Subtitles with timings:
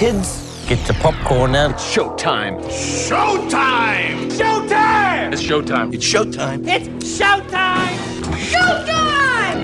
[0.00, 1.72] Kids, get your popcorn out.
[1.72, 2.58] It's showtime.
[2.70, 4.30] Showtime!
[4.30, 5.30] Showtime!
[5.30, 5.92] It's showtime.
[5.92, 6.66] It's showtime.
[6.66, 7.98] It's showtime!
[8.50, 9.60] Showtime!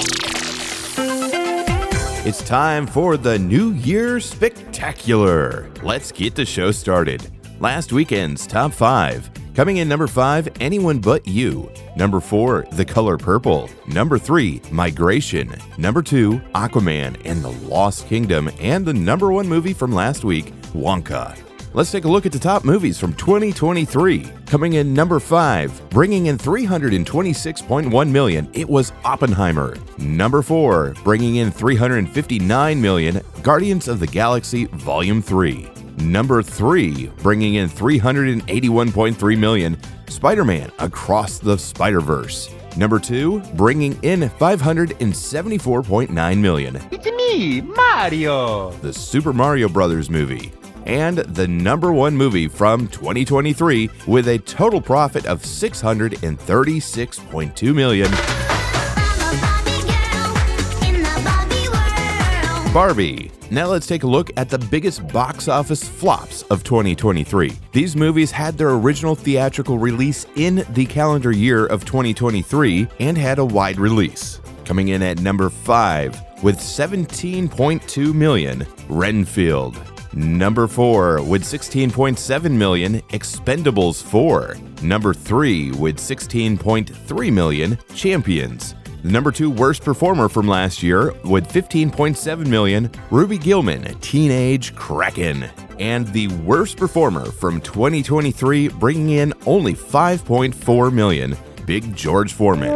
[2.27, 5.71] It's time for the New Year Spectacular.
[5.83, 7.27] Let's get the show started.
[7.59, 9.31] Last weekend's top five.
[9.57, 11.72] Coming in number five, Anyone But You.
[11.97, 13.71] Number four, The Color Purple.
[13.87, 15.51] Number three, Migration.
[15.79, 18.51] Number two, Aquaman and the Lost Kingdom.
[18.61, 21.39] And the number one movie from last week, Wonka.
[21.73, 24.30] Let's take a look at the top movies from 2023.
[24.45, 29.79] Coming in number 5, bringing in 326.1 million, it was Oppenheimer.
[29.97, 35.66] Number 4, bringing in 359 million, Guardians of the Galaxy Volume 3.
[35.97, 39.79] Number 3, bringing in 381.3 million,
[40.09, 42.51] Spider-Man Across the Spider-Verse.
[42.77, 48.73] Number 2, bringing in 574.9 million, It's me, Mario.
[48.83, 50.53] the Super Mario Brothers movie,
[50.85, 58.10] and the number one movie from 2023 with a total profit of 636.2 million.
[62.77, 63.30] Barbie.
[63.51, 67.50] Now let's take a look at the biggest box office flops of 2023.
[67.72, 73.38] These movies had their original theatrical release in the calendar year of 2023 and had
[73.38, 74.42] a wide release.
[74.66, 79.80] Coming in at number 5 with 17.2 million, Renfield.
[80.12, 84.54] Number 4 with 16.7 million, Expendables 4.
[84.82, 88.74] Number 3 with 16.3 million, Champions.
[89.06, 95.44] The number two worst performer from last year with 15.7 million, Ruby Gillman, Teenage Kraken.
[95.78, 102.74] And the worst performer from 2023, bringing in only 5.4 million, Big George Foreman.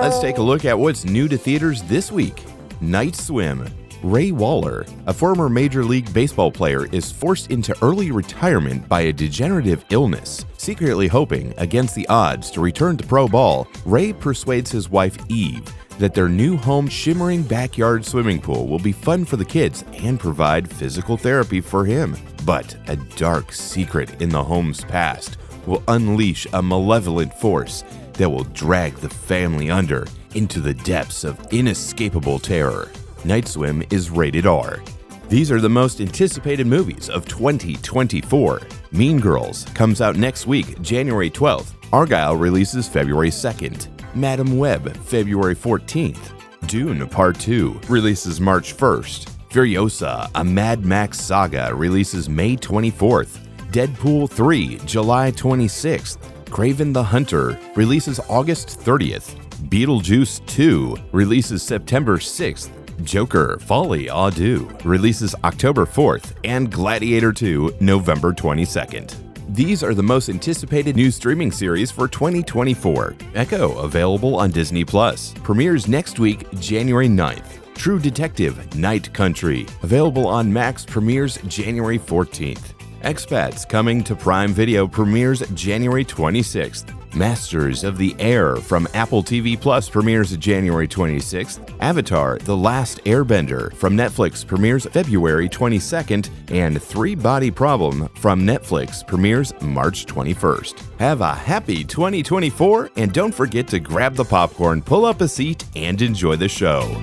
[0.00, 2.44] Let's take a look at what's new to theaters this week.
[2.80, 3.68] Night Swim.
[4.02, 9.12] Ray Waller, a former Major League Baseball player, is forced into early retirement by a
[9.12, 10.44] degenerative illness.
[10.58, 15.72] Secretly hoping, against the odds, to return to pro ball, Ray persuades his wife Eve
[15.98, 20.20] that their new home shimmering backyard swimming pool will be fun for the kids and
[20.20, 22.16] provide physical therapy for him.
[22.44, 27.82] But a dark secret in the home's past will unleash a malevolent force
[28.14, 32.90] that will drag the family under into the depths of inescapable terror.
[33.26, 34.80] Night Swim is rated R.
[35.28, 38.60] These are the most anticipated movies of 2024.
[38.92, 41.72] Mean Girls comes out next week, January 12th.
[41.90, 43.88] Argylle releases February 2nd.
[44.14, 46.30] Madame Web, February 14th.
[46.68, 49.28] Dune Part 2 releases March 1st.
[49.50, 53.38] Furiosa, a Mad Max saga, releases May 24th.
[53.72, 56.18] Deadpool 3, July 26th.
[56.44, 59.34] Kraven the Hunter releases August 30th.
[59.68, 62.70] Beetlejuice 2 releases September 6th.
[63.02, 69.14] Joker Folie à Deux releases October 4th, and Gladiator 2 November 22nd.
[69.48, 73.16] These are the most anticipated new streaming series for 2024.
[73.34, 77.62] Echo, available on Disney Plus, premieres next week, January 9th.
[77.74, 82.72] True Detective Night Country, available on Max, premieres January 14th.
[83.02, 86.95] Expats coming to Prime Video premieres January 26th.
[87.14, 91.74] Masters of the Air from Apple TV Plus premieres January 26th.
[91.80, 96.30] Avatar The Last Airbender from Netflix premieres February 22nd.
[96.50, 100.82] And Three Body Problem from Netflix premieres March 21st.
[100.98, 105.64] Have a happy 2024 and don't forget to grab the popcorn, pull up a seat,
[105.74, 107.02] and enjoy the show.